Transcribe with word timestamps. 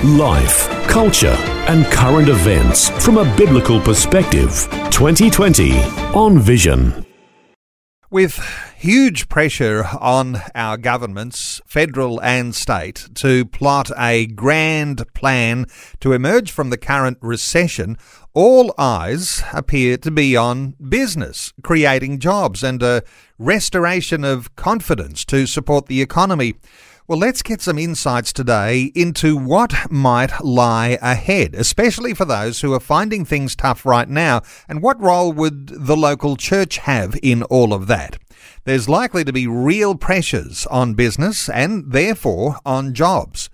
Life, 0.00 0.68
culture, 0.88 1.36
and 1.68 1.86
current 1.86 2.28
events 2.28 2.88
from 3.04 3.18
a 3.18 3.36
biblical 3.36 3.80
perspective. 3.80 4.66
2020 4.90 5.78
on 6.12 6.40
Vision. 6.40 7.06
With 8.10 8.44
huge 8.76 9.28
pressure 9.28 9.84
on 10.00 10.42
our 10.56 10.76
governments, 10.76 11.60
federal 11.66 12.20
and 12.20 12.52
state, 12.52 13.10
to 13.14 13.44
plot 13.44 13.92
a 13.96 14.26
grand 14.26 15.04
plan 15.14 15.66
to 16.00 16.12
emerge 16.12 16.50
from 16.50 16.70
the 16.70 16.76
current 16.76 17.18
recession, 17.20 17.96
all 18.34 18.74
eyes 18.76 19.44
appear 19.52 19.96
to 19.98 20.10
be 20.10 20.36
on 20.36 20.74
business, 20.88 21.52
creating 21.62 22.18
jobs, 22.18 22.64
and 22.64 22.82
a 22.82 23.04
restoration 23.38 24.24
of 24.24 24.56
confidence 24.56 25.24
to 25.26 25.46
support 25.46 25.86
the 25.86 26.02
economy. 26.02 26.54
Well, 27.12 27.18
let's 27.18 27.42
get 27.42 27.60
some 27.60 27.78
insights 27.78 28.32
today 28.32 28.90
into 28.94 29.36
what 29.36 29.92
might 29.92 30.42
lie 30.42 30.96
ahead, 31.02 31.54
especially 31.54 32.14
for 32.14 32.24
those 32.24 32.62
who 32.62 32.72
are 32.72 32.80
finding 32.80 33.26
things 33.26 33.54
tough 33.54 33.84
right 33.84 34.08
now. 34.08 34.40
And 34.66 34.80
what 34.80 34.98
role 34.98 35.30
would 35.30 35.66
the 35.66 35.94
local 35.94 36.38
church 36.38 36.78
have 36.78 37.14
in 37.22 37.42
all 37.42 37.74
of 37.74 37.86
that? 37.88 38.16
There's 38.64 38.88
likely 38.88 39.24
to 39.24 39.32
be 39.32 39.46
real 39.46 39.94
pressures 39.94 40.64
on 40.68 40.94
business 40.94 41.50
and 41.50 41.92
therefore 41.92 42.56
on 42.64 42.94
jobs. 42.94 43.50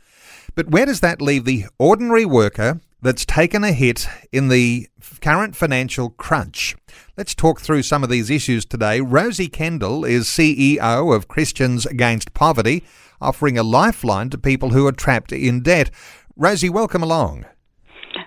But 0.54 0.68
where 0.70 0.86
does 0.86 1.00
that 1.00 1.20
leave 1.20 1.44
the 1.44 1.64
ordinary 1.80 2.24
worker 2.24 2.80
that's 3.02 3.24
taken 3.24 3.64
a 3.64 3.72
hit 3.72 4.08
in 4.32 4.48
the 4.48 4.88
current 5.20 5.56
financial 5.56 6.10
crunch. 6.10 6.76
Let's 7.16 7.34
talk 7.34 7.60
through 7.60 7.82
some 7.82 8.02
of 8.02 8.10
these 8.10 8.30
issues 8.30 8.64
today. 8.64 9.00
Rosie 9.00 9.48
Kendall 9.48 10.04
is 10.04 10.26
CEO 10.26 11.14
of 11.14 11.28
Christians 11.28 11.86
Against 11.86 12.34
Poverty 12.34 12.84
offering 13.20 13.58
a 13.58 13.62
lifeline 13.62 14.30
to 14.30 14.38
people 14.38 14.70
who 14.70 14.86
are 14.86 14.92
trapped 14.92 15.32
in 15.32 15.62
debt. 15.62 15.90
Rosie, 16.36 16.68
welcome 16.68 17.02
along. 17.02 17.46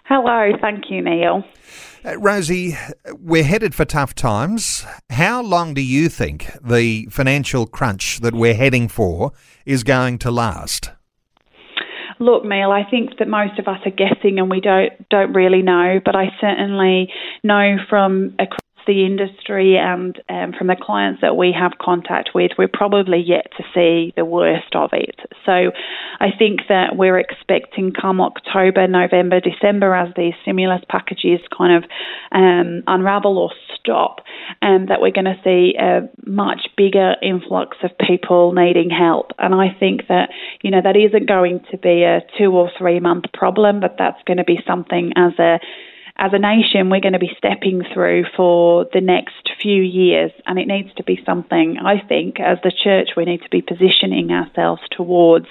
Hello, 0.06 0.52
thank 0.62 0.86
you, 0.90 1.02
Neil. 1.02 1.44
Uh, 2.04 2.18
Rosie, 2.18 2.76
we're 3.20 3.44
headed 3.44 3.76
for 3.76 3.86
tough 3.86 4.16
times. 4.16 4.86
How 5.10 5.42
long 5.42 5.74
do 5.74 5.82
you 5.82 6.10
think 6.10 6.52
the 6.62 7.08
financial 7.12 7.66
crunch 7.68 8.20
that 8.20 8.34
we're 8.34 8.56
heading 8.56 8.88
for 8.88 9.32
is 9.66 9.84
going 9.84 10.18
to 10.20 10.32
last? 10.32 10.92
Look, 12.20 12.44
Neil, 12.46 12.72
I 12.72 12.84
think 12.90 13.18
that 13.20 13.28
most 13.28 13.58
of 13.58 13.68
us 13.68 13.80
are 13.86 13.92
guessing 13.92 14.38
and 14.38 14.50
we 14.50 14.62
don't 14.62 14.92
don't 15.10 15.34
really 15.34 15.62
know, 15.62 16.00
but 16.04 16.16
I 16.16 16.26
certainly 16.40 17.10
know 17.44 17.78
from 17.90 18.36
the 18.92 19.06
industry 19.06 19.78
and 19.78 20.22
um, 20.28 20.52
from 20.58 20.68
the 20.68 20.76
clients 20.76 21.22
that 21.22 21.38
we 21.38 21.56
have 21.58 21.72
contact 21.80 22.32
with, 22.36 22.52
we're 22.58 22.68
probably 22.68 23.24
yet 23.26 23.48
to 23.56 23.64
see 23.74 24.12
the 24.18 24.26
worst 24.26 24.76
of 24.76 24.90
it. 24.92 25.16
So 25.46 25.72
I 26.20 26.28
think 26.38 26.62
that 26.68 26.98
we're 26.98 27.18
expecting 27.18 27.94
come 27.94 28.20
October, 28.20 28.88
November, 28.88 29.40
December, 29.40 29.96
as 29.96 30.14
these 30.18 30.34
stimulus 30.42 30.82
packages 30.90 31.40
kind 31.58 31.82
of 31.82 31.90
um, 32.34 32.84
unravel 32.88 33.38
or 33.38 33.52
stop, 33.80 34.20
and 34.62 34.82
um, 34.82 34.86
that 34.88 35.00
we're 35.00 35.12
going 35.12 35.26
to 35.26 35.40
see 35.42 35.76
a 35.80 36.10
much 36.30 36.68
bigger 36.76 37.16
influx 37.22 37.78
of 37.84 37.92
people 38.06 38.52
needing 38.52 38.90
help. 38.90 39.32
And 39.40 39.56
I 39.56 39.70
think 39.80 40.08
that, 40.10 40.30
you 40.62 40.70
know, 40.70 40.82
that 40.84 40.98
isn't 40.98 41.28
going 41.28 41.62
to 41.72 41.78
be 41.78 42.04
a 42.04 42.20
two 42.38 42.52
or 42.52 42.70
three 42.78 43.00
month 43.00 43.26
problem, 43.34 43.80
but 43.80 43.96
that's 43.98 44.22
going 44.26 44.38
to 44.38 44.44
be 44.44 44.60
something 44.68 45.14
as 45.16 45.32
a 45.40 45.60
as 46.18 46.32
a 46.34 46.40
nation, 46.40 46.90
we're 46.90 47.02
going 47.02 47.14
to 47.14 47.20
be 47.20 47.32
stepping 47.38 47.84
through 47.94 48.26
for 48.36 48.86
the 48.94 49.02
next 49.02 49.52
few 49.62 49.82
years. 49.82 50.32
And 50.46 50.60
it 50.60 50.68
needs 50.68 50.94
to 50.96 51.04
be 51.04 51.20
something, 51.26 51.78
I 51.84 52.06
think, 52.06 52.40
as 52.40 52.58
the 52.64 52.72
church, 52.72 53.10
we 53.16 53.26
need 53.26 53.42
to 53.44 53.50
be 53.50 53.62
positioning 53.62 54.32
ourselves 54.32 54.82
towards. 54.92 55.48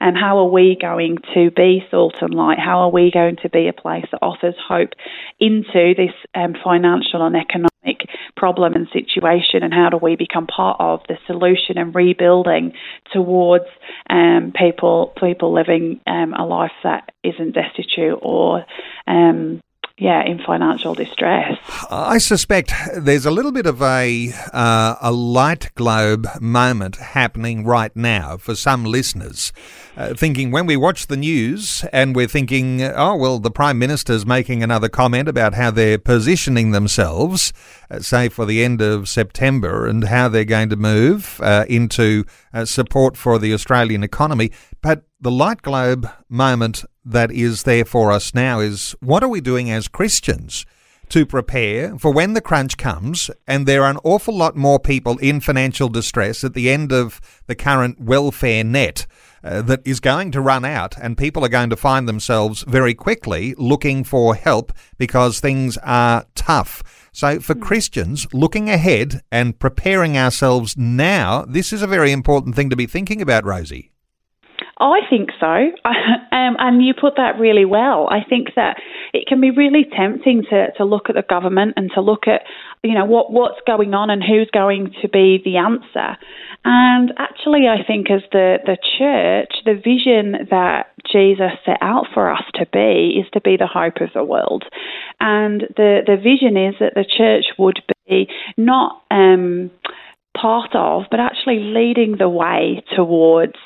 And 0.00 0.16
how 0.16 0.38
are 0.38 0.48
we 0.48 0.76
going 0.80 1.18
to 1.34 1.50
be 1.50 1.84
salt 1.90 2.14
and 2.20 2.34
light? 2.34 2.58
How 2.58 2.80
are 2.80 2.90
we 2.90 3.10
going 3.12 3.36
to 3.42 3.48
be 3.48 3.68
a 3.68 3.72
place 3.72 4.06
that 4.10 4.20
offers 4.22 4.54
hope 4.66 4.90
into 5.38 5.94
this 5.96 6.14
um, 6.34 6.54
financial 6.62 7.24
and 7.24 7.36
economic 7.36 8.08
problem 8.36 8.74
and 8.74 8.88
situation? 8.92 9.62
And 9.62 9.72
how 9.72 9.90
do 9.90 9.98
we 9.98 10.16
become 10.16 10.46
part 10.46 10.78
of 10.80 11.00
the 11.08 11.18
solution 11.26 11.78
and 11.78 11.94
rebuilding 11.94 12.72
towards 13.12 13.66
um, 14.08 14.52
people 14.54 15.12
people 15.20 15.52
living 15.52 16.00
um, 16.06 16.34
a 16.34 16.44
life 16.44 16.72
that 16.82 17.12
isn't 17.22 17.52
destitute 17.52 18.18
or 18.22 18.64
um, 19.06 19.60
yeah, 20.00 20.24
in 20.24 20.38
financial 20.38 20.94
distress. 20.94 21.58
I 21.90 22.16
suspect 22.16 22.72
there's 22.96 23.26
a 23.26 23.30
little 23.30 23.52
bit 23.52 23.66
of 23.66 23.82
a 23.82 24.32
uh, 24.50 24.96
a 25.02 25.12
light 25.12 25.70
globe 25.74 26.26
moment 26.40 26.96
happening 26.96 27.66
right 27.66 27.94
now 27.94 28.38
for 28.38 28.54
some 28.54 28.84
listeners, 28.84 29.52
uh, 29.98 30.14
thinking 30.14 30.50
when 30.50 30.64
we 30.64 30.74
watch 30.74 31.08
the 31.08 31.18
news 31.18 31.84
and 31.92 32.16
we're 32.16 32.26
thinking, 32.26 32.82
oh 32.82 33.14
well, 33.14 33.38
the 33.38 33.50
prime 33.50 33.78
minister's 33.78 34.24
making 34.24 34.62
another 34.62 34.88
comment 34.88 35.28
about 35.28 35.52
how 35.52 35.70
they're 35.70 35.98
positioning 35.98 36.70
themselves, 36.70 37.52
uh, 37.90 38.00
say 38.00 38.30
for 38.30 38.46
the 38.46 38.64
end 38.64 38.80
of 38.80 39.06
September, 39.06 39.86
and 39.86 40.04
how 40.04 40.28
they're 40.28 40.46
going 40.46 40.70
to 40.70 40.76
move 40.76 41.38
uh, 41.42 41.66
into 41.68 42.24
uh, 42.54 42.64
support 42.64 43.18
for 43.18 43.38
the 43.38 43.52
Australian 43.52 44.02
economy, 44.02 44.50
but 44.80 45.02
the 45.20 45.30
light 45.30 45.60
globe 45.60 46.08
moment 46.28 46.84
that 47.04 47.30
is 47.30 47.64
there 47.64 47.84
for 47.84 48.10
us 48.10 48.34
now 48.34 48.60
is 48.60 48.94
what 49.00 49.22
are 49.22 49.28
we 49.28 49.40
doing 49.40 49.70
as 49.70 49.86
Christians 49.86 50.64
to 51.10 51.26
prepare 51.26 51.98
for 51.98 52.12
when 52.12 52.32
the 52.32 52.40
crunch 52.40 52.76
comes 52.78 53.30
and 53.46 53.66
there 53.66 53.82
are 53.82 53.90
an 53.90 53.98
awful 54.02 54.34
lot 54.34 54.56
more 54.56 54.78
people 54.78 55.18
in 55.18 55.40
financial 55.40 55.88
distress 55.88 56.42
at 56.42 56.54
the 56.54 56.70
end 56.70 56.92
of 56.92 57.20
the 57.46 57.54
current 57.54 58.00
welfare 58.00 58.64
net 58.64 59.06
uh, 59.42 59.60
that 59.60 59.80
is 59.84 60.00
going 60.00 60.30
to 60.30 60.40
run 60.40 60.64
out 60.64 60.96
and 60.98 61.18
people 61.18 61.44
are 61.44 61.48
going 61.48 61.70
to 61.70 61.76
find 61.76 62.08
themselves 62.08 62.62
very 62.62 62.94
quickly 62.94 63.54
looking 63.58 64.04
for 64.04 64.34
help 64.34 64.72
because 64.98 65.40
things 65.40 65.76
are 65.78 66.24
tough. 66.34 67.08
So, 67.12 67.40
for 67.40 67.54
hmm. 67.54 67.60
Christians, 67.60 68.26
looking 68.32 68.70
ahead 68.70 69.22
and 69.32 69.58
preparing 69.58 70.16
ourselves 70.16 70.76
now, 70.76 71.44
this 71.44 71.72
is 71.72 71.82
a 71.82 71.86
very 71.86 72.12
important 72.12 72.54
thing 72.54 72.70
to 72.70 72.76
be 72.76 72.86
thinking 72.86 73.20
about, 73.20 73.44
Rosie. 73.44 73.90
I 74.80 75.00
think 75.08 75.30
so. 75.38 75.46
um, 75.46 76.56
and 76.58 76.84
you 76.84 76.94
put 76.98 77.16
that 77.16 77.38
really 77.38 77.64
well. 77.64 78.08
I 78.10 78.24
think 78.26 78.48
that 78.56 78.78
it 79.12 79.26
can 79.26 79.40
be 79.40 79.50
really 79.50 79.86
tempting 79.96 80.44
to, 80.50 80.72
to 80.78 80.84
look 80.84 81.10
at 81.10 81.16
the 81.16 81.22
government 81.28 81.74
and 81.76 81.90
to 81.94 82.00
look 82.00 82.26
at, 82.26 82.42
you 82.82 82.94
know, 82.94 83.04
what, 83.04 83.30
what's 83.30 83.60
going 83.66 83.92
on 83.92 84.08
and 84.08 84.22
who's 84.22 84.48
going 84.52 84.94
to 85.02 85.08
be 85.08 85.40
the 85.44 85.58
answer. 85.58 86.16
And 86.64 87.12
actually, 87.18 87.68
I 87.68 87.84
think 87.86 88.10
as 88.10 88.22
the, 88.32 88.58
the 88.64 88.76
church, 88.98 89.52
the 89.64 89.74
vision 89.74 90.48
that 90.50 90.92
Jesus 91.10 91.52
set 91.64 91.78
out 91.80 92.06
for 92.12 92.30
us 92.30 92.44
to 92.54 92.66
be 92.72 93.20
is 93.20 93.26
to 93.32 93.40
be 93.40 93.56
the 93.56 93.66
hope 93.66 94.00
of 94.00 94.10
the 94.14 94.24
world. 94.24 94.64
And 95.20 95.62
the, 95.76 96.00
the 96.06 96.16
vision 96.16 96.56
is 96.56 96.74
that 96.80 96.94
the 96.94 97.04
church 97.04 97.46
would 97.58 97.82
be 98.08 98.28
not 98.56 99.02
um, 99.10 99.70
part 100.40 100.74
of, 100.74 101.04
but 101.10 101.20
actually 101.20 101.58
leading 101.60 102.16
the 102.18 102.28
way 102.28 102.82
towards 102.96 103.56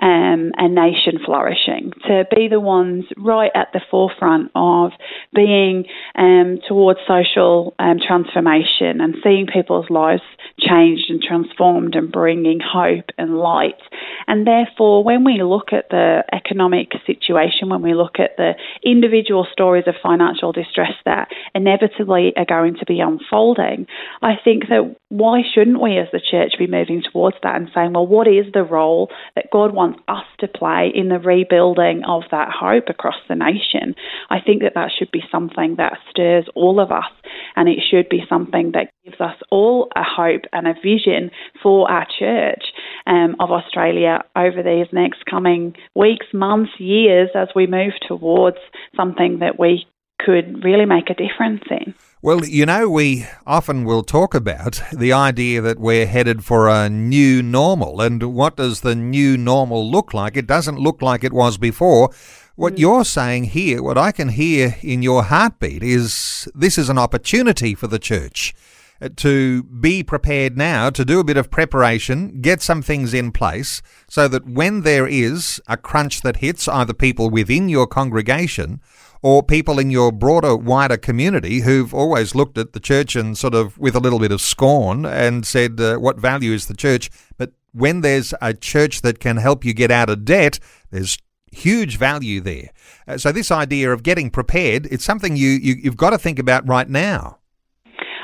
um, 0.00 0.52
a 0.56 0.68
nation 0.68 1.18
flourishing, 1.24 1.92
to 2.06 2.24
be 2.34 2.48
the 2.48 2.60
ones 2.60 3.04
right 3.16 3.50
at 3.54 3.68
the 3.72 3.80
forefront 3.90 4.50
of 4.54 4.92
being 5.34 5.84
um, 6.14 6.58
towards 6.66 7.00
social 7.06 7.74
um, 7.78 7.98
transformation 8.04 9.00
and 9.00 9.16
seeing 9.22 9.46
people's 9.46 9.90
lives 9.90 10.22
changed 10.58 11.10
and 11.10 11.22
transformed 11.22 11.94
and 11.94 12.10
bringing 12.10 12.60
hope 12.60 13.06
and 13.16 13.38
light. 13.38 13.80
And 14.26 14.46
therefore, 14.46 15.04
when 15.04 15.24
we 15.24 15.42
look 15.42 15.72
at 15.72 15.88
the 15.90 16.22
economic 16.32 16.92
situation, 17.06 17.68
when 17.68 17.82
we 17.82 17.94
look 17.94 18.18
at 18.18 18.36
the 18.36 18.52
individual 18.84 19.46
stories 19.52 19.84
of 19.86 19.94
financial 20.02 20.52
distress 20.52 20.92
that 21.04 21.28
inevitably 21.54 22.32
are 22.36 22.44
going 22.44 22.76
to 22.76 22.86
be 22.86 23.00
unfolding, 23.00 23.86
I 24.22 24.34
think 24.42 24.68
that 24.68 24.96
why 25.08 25.42
shouldn't 25.54 25.80
we 25.80 25.98
as 25.98 26.08
the 26.12 26.17
church 26.20 26.54
be 26.58 26.66
moving 26.66 27.02
towards 27.02 27.36
that 27.42 27.56
and 27.56 27.70
saying, 27.74 27.92
well, 27.92 28.06
what 28.06 28.26
is 28.26 28.46
the 28.52 28.62
role 28.62 29.10
that 29.34 29.50
God 29.52 29.74
wants 29.74 30.00
us 30.08 30.24
to 30.40 30.48
play 30.48 30.90
in 30.94 31.08
the 31.08 31.18
rebuilding 31.18 32.02
of 32.06 32.22
that 32.30 32.48
hope 32.50 32.88
across 32.88 33.16
the 33.28 33.34
nation? 33.34 33.94
I 34.30 34.40
think 34.40 34.62
that 34.62 34.74
that 34.74 34.90
should 34.96 35.10
be 35.10 35.22
something 35.30 35.76
that 35.76 35.98
stirs 36.10 36.46
all 36.54 36.80
of 36.80 36.90
us 36.90 37.10
and 37.56 37.68
it 37.68 37.80
should 37.90 38.08
be 38.08 38.22
something 38.28 38.72
that 38.72 38.90
gives 39.04 39.20
us 39.20 39.36
all 39.50 39.88
a 39.96 40.02
hope 40.02 40.42
and 40.52 40.66
a 40.66 40.74
vision 40.74 41.30
for 41.62 41.90
our 41.90 42.06
church 42.18 42.64
um, 43.06 43.36
of 43.40 43.50
Australia 43.50 44.20
over 44.36 44.62
these 44.62 44.86
next 44.92 45.24
coming 45.26 45.74
weeks, 45.94 46.26
months, 46.32 46.72
years 46.78 47.30
as 47.34 47.48
we 47.54 47.66
move 47.66 47.92
towards 48.06 48.58
something 48.96 49.40
that 49.40 49.58
we 49.58 49.86
could 50.18 50.64
really 50.64 50.84
make 50.84 51.10
a 51.10 51.14
difference 51.14 51.62
in. 51.70 51.94
Well, 52.20 52.44
you 52.44 52.66
know, 52.66 52.88
we 52.88 53.26
often 53.46 53.84
will 53.84 54.02
talk 54.02 54.34
about 54.34 54.82
the 54.92 55.12
idea 55.12 55.60
that 55.60 55.78
we're 55.78 56.06
headed 56.06 56.44
for 56.44 56.68
a 56.68 56.88
new 56.88 57.42
normal. 57.42 58.00
And 58.00 58.34
what 58.34 58.56
does 58.56 58.80
the 58.80 58.96
new 58.96 59.36
normal 59.36 59.88
look 59.88 60.12
like? 60.12 60.36
It 60.36 60.48
doesn't 60.48 60.80
look 60.80 61.00
like 61.00 61.22
it 61.22 61.32
was 61.32 61.58
before. 61.58 62.10
What 62.56 62.74
mm. 62.74 62.80
you're 62.80 63.04
saying 63.04 63.44
here, 63.44 63.84
what 63.84 63.96
I 63.96 64.10
can 64.10 64.30
hear 64.30 64.76
in 64.82 65.00
your 65.00 65.22
heartbeat, 65.22 65.84
is 65.84 66.48
this 66.56 66.76
is 66.76 66.88
an 66.88 66.98
opportunity 66.98 67.76
for 67.76 67.86
the 67.86 68.00
church 68.00 68.52
uh, 69.00 69.10
to 69.14 69.62
be 69.62 70.02
prepared 70.02 70.58
now, 70.58 70.90
to 70.90 71.04
do 71.04 71.20
a 71.20 71.24
bit 71.24 71.36
of 71.36 71.52
preparation, 71.52 72.40
get 72.40 72.60
some 72.60 72.82
things 72.82 73.14
in 73.14 73.30
place, 73.30 73.80
so 74.08 74.26
that 74.26 74.44
when 74.44 74.80
there 74.80 75.06
is 75.06 75.60
a 75.68 75.76
crunch 75.76 76.22
that 76.22 76.38
hits 76.38 76.66
either 76.66 76.92
people 76.92 77.30
within 77.30 77.68
your 77.68 77.86
congregation 77.86 78.80
or 79.22 79.42
people 79.42 79.78
in 79.78 79.90
your 79.90 80.12
broader, 80.12 80.56
wider 80.56 80.96
community 80.96 81.60
who've 81.60 81.92
always 81.92 82.34
looked 82.34 82.58
at 82.58 82.72
the 82.72 82.80
church 82.80 83.16
and 83.16 83.36
sort 83.36 83.54
of 83.54 83.78
with 83.78 83.94
a 83.94 84.00
little 84.00 84.18
bit 84.18 84.32
of 84.32 84.40
scorn 84.40 85.04
and 85.04 85.46
said, 85.46 85.80
uh, 85.80 85.96
What 85.96 86.18
value 86.18 86.52
is 86.52 86.66
the 86.66 86.76
church? 86.76 87.10
But 87.36 87.52
when 87.72 88.00
there's 88.00 88.34
a 88.40 88.54
church 88.54 89.02
that 89.02 89.20
can 89.20 89.36
help 89.36 89.64
you 89.64 89.74
get 89.74 89.90
out 89.90 90.10
of 90.10 90.24
debt, 90.24 90.58
there's 90.90 91.18
huge 91.52 91.96
value 91.96 92.40
there. 92.40 92.70
Uh, 93.06 93.18
so 93.18 93.32
this 93.32 93.50
idea 93.50 93.92
of 93.92 94.02
getting 94.02 94.30
prepared, 94.30 94.86
it's 94.86 95.04
something 95.04 95.36
you, 95.36 95.50
you 95.50 95.74
you've 95.74 95.96
got 95.96 96.10
to 96.10 96.18
think 96.18 96.38
about 96.38 96.68
right 96.68 96.88
now. 96.88 97.37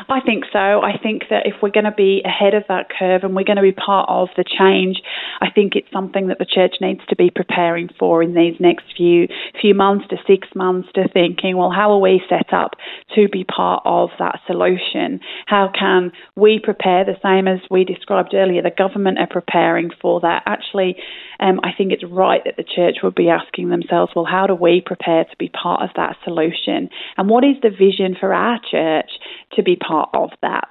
I 0.09 0.21
think 0.21 0.45
so. 0.53 0.59
I 0.59 0.99
think 1.03 1.25
that 1.31 1.47
if 1.47 1.55
we're 1.63 1.71
going 1.71 1.85
to 1.85 1.93
be 1.93 2.23
ahead 2.25 2.55
of 2.55 2.65
that 2.69 2.89
curve 2.91 3.25
and 3.25 3.35
we're 3.35 3.45
going 3.45 3.57
to 3.57 3.63
be 3.63 3.73
part 3.73 4.09
of 4.09 4.29
the 4.37 4.45
change, 4.45 5.01
I 5.41 5.51
think 5.51 5.75
it's 5.77 5.91
something 5.93 6.29
that 6.29 6.39
the 6.39 6.45
church 6.45 6.77
needs 6.81 7.01
to 7.09 7.17
be 7.17 7.31
preparing 7.31 7.89
for 7.99 8.23
in 8.23 8.35
these 8.35 8.55
next 8.61 8.85
few 8.97 9.29
few 9.61 9.75
months 9.75 10.07
to 10.11 10.17
six 10.27 10.49
months 10.55 10.89
to 10.95 11.09
thinking, 11.09 11.57
well, 11.57 11.71
how 11.71 11.93
are 11.93 12.01
we 12.01 12.23
set 12.29 12.53
up 12.53 12.73
to 13.15 13.29
be 13.29 13.45
part 13.45 13.83
of 13.85 14.11
that 14.19 14.41
solution? 14.47 15.21
How 15.47 15.71
can 15.77 16.13
we 16.37 16.61
prepare 16.63 17.05
the 17.05 17.17
same 17.23 17.49
as 17.49 17.61
we 17.71 17.85
described 17.85 18.35
earlier? 18.35 18.63
The 18.63 18.71
government 18.71 19.19
are 19.19 19.27
preparing 19.27 19.91
for 20.01 20.21
that. 20.21 20.43
Actually, 20.47 20.97
um, 21.45 21.61
I 21.63 21.73
think 21.77 21.93
it's 21.93 22.05
right 22.05 22.41
that 22.45 22.57
the 22.57 22.65
church 22.65 22.97
would 23.03 23.15
be 23.15 23.29
asking 23.29 23.69
themselves, 23.69 24.13
well, 24.17 24.25
how 24.25 24.47
do 24.47 24.55
we 24.55 24.83
prepare 24.85 25.25
to 25.25 25.37
be 25.39 25.51
part 25.51 25.83
of 25.83 25.91
that 25.95 26.17
solution? 26.25 26.89
And 27.19 27.29
what 27.29 27.45
is 27.45 27.57
the 27.63 27.69
vision 27.69 28.17
for 28.19 28.33
our 28.33 28.59
church 28.71 29.11
to 29.53 29.63
be 29.63 29.77
part 29.77 30.09
of 30.15 30.31
that? 30.41 30.69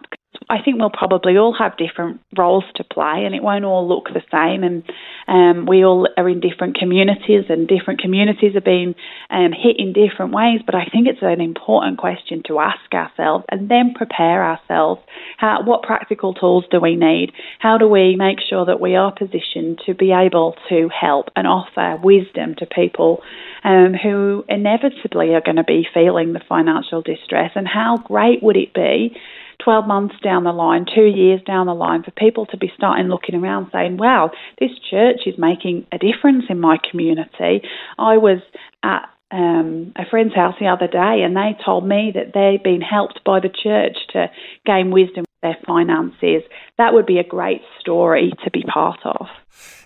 I 0.50 0.62
think 0.62 0.80
we'll 0.80 0.90
probably 0.90 1.38
all 1.38 1.54
have 1.58 1.78
different 1.78 2.20
roles 2.38 2.64
to 2.76 2.84
play, 2.84 3.24
and 3.26 3.36
it 3.36 3.44
won't 3.44 3.66
all 3.66 3.88
look 3.88 4.08
the 4.08 4.24
same. 4.32 4.64
And 4.64 4.84
um, 5.28 5.66
we 5.66 5.86
all 5.86 6.08
are 6.18 6.28
in 6.28 6.40
different 6.40 6.78
communities, 6.78 7.46
and 7.50 7.68
different 7.68 8.02
communities 8.02 8.56
are 8.56 8.62
being 8.62 8.96
um, 9.30 9.52
hit 9.52 9.78
in 9.80 9.94
different 9.94 10.34
ways. 10.34 10.62
But 10.66 10.76
I 10.76 10.86
think 10.92 11.08
it's 11.08 11.22
an 11.22 11.42
important 11.42 11.98
question 11.98 12.44
to 12.48 12.60
ask 12.60 12.94
ourselves, 12.94 13.46
and 13.50 13.70
then 13.70 13.94
prepare 13.96 14.44
ourselves. 14.44 15.02
How, 15.38 15.64
what 15.64 15.84
practical 15.84 16.34
tools 16.34 16.66
do 16.70 16.80
we 16.80 16.96
need? 16.96 17.32
How 17.60 17.78
do 17.78 17.88
we 17.88 18.16
make 18.16 18.40
sure 18.48 18.66
that 18.66 18.82
we 18.82 18.96
are 18.96 19.14
positioned 19.14 19.82
to 19.86 19.94
be 19.94 20.12
able 20.12 20.56
to 20.70 20.90
help 20.90 21.30
and 21.36 21.48
offer 21.48 22.00
wisdom 22.04 22.56
to 22.56 22.66
people 22.66 23.22
um, 23.64 23.94
who 23.94 24.44
inevitably 24.50 25.34
are 25.34 25.42
going 25.42 25.58
to 25.58 25.64
be 25.64 25.88
feeling 25.94 26.34
the 26.34 26.42
financial 26.48 27.02
distress? 27.02 27.52
And 27.56 27.68
how 27.68 27.98
great 27.98 28.42
would 28.42 28.58
it 28.58 28.74
be? 28.74 29.16
12 29.64 29.88
months 29.88 30.16
down 30.24 30.44
the 30.44 30.52
line, 30.52 30.86
two 30.94 31.06
years 31.06 31.42
down 31.46 31.68
the 31.68 31.74
line, 31.74 32.04
for 32.04 32.12
people 32.12 32.46
to 32.48 32.58
be 32.58 32.72
starting 32.76 33.08
looking 33.08 33.36
around 33.36 33.70
saying, 33.72 33.98
wow, 33.98 34.32
this 34.60 34.72
church 34.90 35.22
is 35.26 35.36
making 35.38 35.86
a 35.92 35.98
difference 35.98 36.46
in 36.50 36.60
my 36.60 36.78
community. 36.90 37.62
I 37.98 38.18
was 38.18 38.40
at 38.84 39.10
um, 39.32 39.94
a 39.96 40.04
friend's 40.10 40.36
house 40.36 40.56
the 40.60 40.68
other 40.68 40.88
day 40.88 41.24
and 41.24 41.36
they 41.36 41.58
told 41.66 41.88
me 41.88 42.12
that 42.14 42.34
they've 42.34 42.64
been 42.64 42.82
helped 42.82 43.24
by 43.26 43.40
the 43.40 43.50
church 43.50 43.98
to 44.14 44.28
gain 44.66 44.92
wisdom 44.92 45.26
their 45.44 45.58
finances. 45.68 46.42
That 46.80 46.94
would 46.94 47.06
be 47.06 47.20
a 47.20 47.24
great 47.24 47.62
story 47.80 48.34
to 48.44 48.50
be 48.50 48.64
part 48.64 49.00
of. 49.06 49.28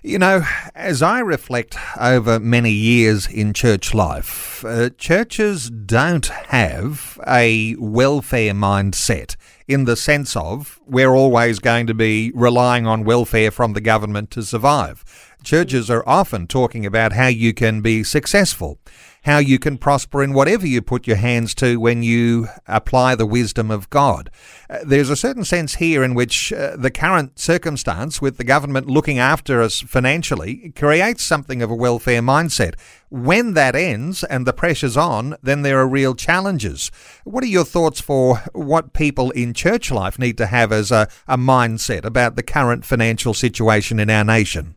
You 0.01 0.19
know, 0.19 0.43
as 0.73 1.01
I 1.01 1.19
reflect 1.19 1.75
over 1.99 2.39
many 2.39 2.71
years 2.71 3.27
in 3.27 3.51
church 3.51 3.93
life, 3.93 4.63
uh, 4.63 4.91
churches 4.97 5.69
don't 5.69 6.27
have 6.27 7.19
a 7.27 7.75
welfare 7.77 8.53
mindset 8.53 9.35
in 9.67 9.83
the 9.83 9.97
sense 9.97 10.35
of 10.37 10.79
we're 10.85 11.13
always 11.13 11.59
going 11.59 11.87
to 11.87 11.93
be 11.93 12.31
relying 12.33 12.87
on 12.87 13.03
welfare 13.03 13.51
from 13.51 13.73
the 13.73 13.81
government 13.81 14.31
to 14.31 14.43
survive. 14.43 15.03
Churches 15.43 15.89
are 15.89 16.07
often 16.07 16.47
talking 16.47 16.85
about 16.85 17.13
how 17.13 17.27
you 17.27 17.53
can 17.53 17.81
be 17.81 18.03
successful, 18.03 18.79
how 19.23 19.37
you 19.37 19.59
can 19.59 19.77
prosper 19.77 20.23
in 20.23 20.33
whatever 20.33 20.65
you 20.65 20.81
put 20.81 21.07
your 21.07 21.17
hands 21.17 21.53
to 21.55 21.79
when 21.79 22.03
you 22.03 22.47
apply 22.67 23.15
the 23.15 23.25
wisdom 23.25 23.69
of 23.69 23.89
God. 23.89 24.29
Uh, 24.69 24.79
there's 24.85 25.09
a 25.09 25.15
certain 25.15 25.43
sense 25.43 25.75
here 25.75 26.03
in 26.03 26.13
which 26.13 26.53
uh, 26.53 26.75
the 26.77 26.91
current 26.91 27.37
circumstance 27.37 28.21
with 28.21 28.37
the 28.37 28.43
government 28.43 28.87
looking 28.87 29.19
after 29.19 29.61
us 29.61 29.81
financially 29.81 30.71
creates 30.75 31.23
something 31.23 31.61
of 31.61 31.69
a 31.69 31.75
welfare 31.75 32.21
mindset. 32.21 32.75
When 33.09 33.53
that 33.53 33.75
ends 33.75 34.23
and 34.23 34.45
the 34.45 34.53
pressure's 34.53 34.97
on, 34.97 35.35
then 35.41 35.61
there 35.61 35.79
are 35.79 35.87
real 35.87 36.13
challenges. 36.13 36.91
What 37.23 37.43
are 37.43 37.47
your 37.47 37.63
thoughts 37.65 38.01
for 38.01 38.37
what 38.53 38.93
people 38.93 39.31
in 39.31 39.53
church 39.53 39.91
life 39.91 40.19
need 40.19 40.37
to 40.37 40.47
have 40.47 40.71
as 40.71 40.91
a, 40.91 41.07
a 41.27 41.37
mindset 41.37 42.03
about 42.03 42.35
the 42.35 42.43
current 42.43 42.85
financial 42.85 43.33
situation 43.33 43.99
in 43.99 44.09
our 44.09 44.23
nation? 44.23 44.75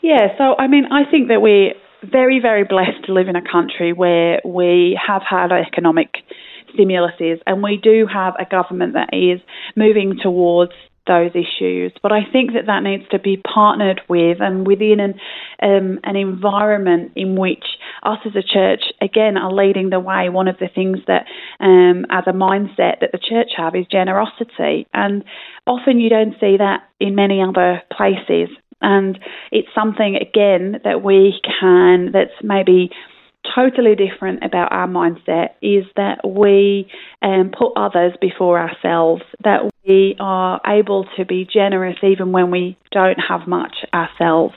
Yeah, 0.00 0.28
so 0.38 0.54
I 0.56 0.68
mean, 0.68 0.86
I 0.90 1.10
think 1.10 1.28
that 1.28 1.42
we're 1.42 1.74
very, 2.02 2.40
very 2.40 2.64
blessed 2.64 3.04
to 3.06 3.12
live 3.12 3.28
in 3.28 3.36
a 3.36 3.42
country 3.42 3.92
where 3.92 4.40
we 4.44 4.98
have 5.04 5.22
had 5.28 5.52
economic 5.52 6.14
stimuluses 6.74 7.40
and 7.46 7.62
we 7.62 7.78
do 7.82 8.06
have 8.12 8.34
a 8.38 8.44
government 8.44 8.94
that 8.94 9.10
is 9.12 9.40
moving 9.74 10.18
towards 10.22 10.72
those 11.08 11.30
issues. 11.34 11.92
But 12.02 12.12
I 12.12 12.20
think 12.30 12.52
that 12.52 12.66
that 12.66 12.82
needs 12.82 13.04
to 13.10 13.18
be 13.18 13.38
partnered 13.38 14.02
with 14.08 14.38
and 14.40 14.66
within 14.66 15.00
an 15.00 15.14
um, 15.60 15.98
an 16.04 16.14
environment 16.14 17.12
in 17.16 17.34
which 17.34 17.64
us 18.04 18.18
as 18.24 18.36
a 18.36 18.42
church 18.42 18.82
again 19.00 19.36
are 19.36 19.52
leading 19.52 19.90
the 19.90 19.98
way. 19.98 20.28
One 20.28 20.46
of 20.46 20.58
the 20.58 20.68
things 20.72 20.98
that 21.08 21.24
um, 21.58 22.06
as 22.10 22.24
a 22.26 22.32
mindset 22.32 23.00
that 23.00 23.10
the 23.10 23.18
church 23.18 23.52
have 23.56 23.74
is 23.74 23.86
generosity, 23.90 24.86
and 24.92 25.24
often 25.66 25.98
you 25.98 26.10
don't 26.10 26.34
see 26.38 26.58
that 26.58 26.82
in 27.00 27.16
many 27.16 27.42
other 27.42 27.82
places. 27.90 28.50
And 28.80 29.18
it's 29.50 29.68
something 29.74 30.16
again 30.16 30.80
that 30.84 31.02
we 31.02 31.40
can 31.60 32.10
that's 32.12 32.30
maybe 32.42 32.90
totally 33.54 33.94
different 33.94 34.44
about 34.44 34.72
our 34.72 34.86
mindset 34.86 35.50
is 35.62 35.84
that 35.96 36.26
we 36.26 36.90
um, 37.22 37.50
put 37.56 37.72
others 37.76 38.12
before 38.20 38.58
ourselves, 38.58 39.22
that 39.44 39.70
we 39.86 40.16
are 40.20 40.60
able 40.66 41.06
to 41.16 41.24
be 41.24 41.46
generous 41.50 41.96
even 42.02 42.32
when 42.32 42.50
we 42.50 42.76
don't 42.90 43.18
have 43.18 43.46
much 43.46 43.76
ourselves. 43.94 44.54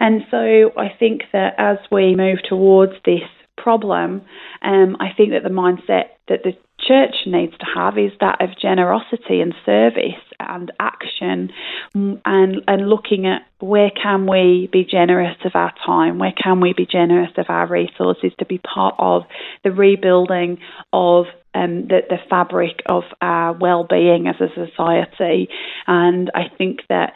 And 0.00 0.22
so 0.30 0.72
I 0.76 0.88
think 0.98 1.22
that 1.32 1.54
as 1.58 1.78
we 1.90 2.14
move 2.16 2.38
towards 2.48 2.94
this 3.04 3.22
problem, 3.56 4.22
um, 4.62 4.96
I 5.00 5.08
think 5.16 5.30
that 5.30 5.42
the 5.42 5.50
mindset 5.50 6.08
that 6.28 6.40
the 6.42 6.52
church 6.80 7.14
needs 7.26 7.56
to 7.58 7.66
have 7.74 7.96
is 7.96 8.12
that 8.20 8.40
of 8.42 8.50
generosity 8.60 9.40
and 9.40 9.54
service 9.64 10.20
and 10.40 10.72
action 10.80 11.50
and 11.94 12.20
and 12.66 12.88
looking 12.88 13.26
at 13.26 13.42
where 13.60 13.90
can 13.90 14.26
we 14.26 14.68
be 14.72 14.84
generous 14.84 15.36
of 15.44 15.52
our 15.54 15.72
time 15.86 16.18
where 16.18 16.32
can 16.32 16.60
we 16.60 16.74
be 16.76 16.84
generous 16.84 17.30
of 17.38 17.46
our 17.48 17.66
resources 17.66 18.32
to 18.38 18.44
be 18.44 18.58
part 18.58 18.94
of 18.98 19.22
the 19.62 19.70
rebuilding 19.70 20.58
of 20.92 21.26
um, 21.54 21.86
the, 21.88 22.00
the 22.08 22.18
fabric 22.28 22.82
of 22.86 23.04
our 23.20 23.52
well-being 23.52 24.26
as 24.26 24.34
a 24.40 24.48
society. 24.54 25.48
And 25.86 26.30
I 26.34 26.44
think 26.56 26.80
that 26.88 27.12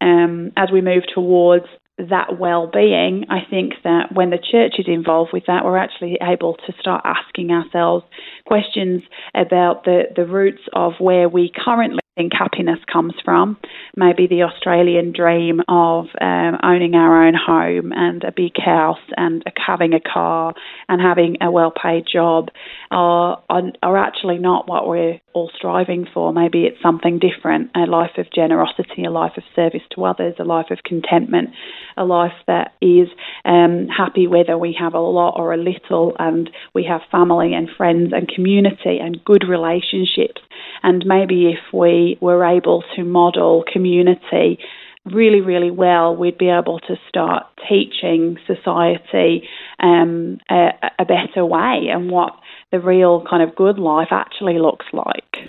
um, 0.00 0.52
as 0.56 0.70
we 0.70 0.80
move 0.80 1.04
towards 1.12 1.66
that 1.98 2.38
well-being, 2.38 3.26
I 3.28 3.40
think 3.48 3.74
that 3.84 4.12
when 4.12 4.30
the 4.30 4.38
church 4.38 4.74
is 4.78 4.86
involved 4.86 5.30
with 5.32 5.44
that, 5.46 5.64
we're 5.64 5.76
actually 5.76 6.16
able 6.22 6.54
to 6.66 6.72
start 6.80 7.02
asking 7.04 7.50
ourselves 7.50 8.04
questions 8.46 9.02
about 9.34 9.84
the, 9.84 10.04
the 10.14 10.24
roots 10.24 10.62
of 10.72 10.92
where 11.00 11.28
we 11.28 11.52
currently 11.54 12.00
think 12.18 12.32
happiness 12.34 12.80
comes 12.92 13.14
from. 13.24 13.56
Maybe 13.96 14.26
the 14.26 14.42
Australian 14.42 15.12
dream 15.12 15.60
of 15.68 16.06
um, 16.20 16.58
owning 16.64 16.94
our 16.94 17.26
own 17.26 17.34
home 17.34 17.92
and 17.94 18.24
a 18.24 18.32
big 18.32 18.54
house 18.58 18.98
and 19.16 19.44
having 19.56 19.94
a 19.94 20.00
car 20.00 20.54
and 20.88 21.00
having 21.00 21.36
a 21.40 21.50
well 21.50 21.70
paid 21.70 22.04
job 22.12 22.48
are, 22.90 23.40
are, 23.82 23.96
actually 23.96 24.38
not 24.38 24.68
what 24.68 24.88
we're 24.88 25.20
all 25.32 25.50
striving 25.54 26.06
for. 26.12 26.32
Maybe 26.32 26.64
it's 26.64 26.82
something 26.82 27.20
different 27.20 27.70
a 27.76 27.86
life 27.86 28.18
of 28.18 28.26
generosity, 28.32 29.04
a 29.04 29.10
life 29.10 29.36
of 29.36 29.44
service 29.54 29.82
to 29.94 30.04
others, 30.04 30.34
a 30.38 30.44
life 30.44 30.70
of 30.70 30.78
contentment, 30.84 31.50
a 31.96 32.04
life 32.04 32.32
that 32.46 32.72
is 32.80 33.08
um, 33.44 33.86
happy 33.86 34.26
whether 34.26 34.58
we 34.58 34.76
have 34.78 34.94
a 34.94 34.98
lot 35.00 35.34
or 35.36 35.52
a 35.52 35.56
little 35.56 36.16
and 36.18 36.50
we 36.74 36.84
have 36.84 37.00
family 37.12 37.54
and 37.54 37.68
friends 37.76 38.12
and 38.12 38.28
community 38.28 38.98
and 39.00 39.24
good 39.24 39.44
relationships. 39.48 40.40
And 40.82 41.04
maybe 41.06 41.52
if 41.52 41.72
we 41.72 42.18
were 42.20 42.44
able 42.44 42.84
to 42.96 43.04
model 43.04 43.64
community 43.70 44.58
really, 45.04 45.40
really 45.40 45.70
well, 45.70 46.14
we'd 46.14 46.38
be 46.38 46.50
able 46.50 46.80
to 46.80 46.96
start 47.08 47.44
teaching 47.68 48.36
society 48.46 49.48
um, 49.80 50.38
a, 50.50 50.70
a, 50.98 51.04
better 51.04 51.44
way. 51.44 51.88
And 51.92 52.10
what 52.10 52.34
the 52.70 52.80
real 52.80 53.24
kind 53.28 53.42
of 53.42 53.56
good 53.56 53.78
life 53.78 54.08
actually 54.10 54.58
looks 54.58 54.84
like. 54.92 55.48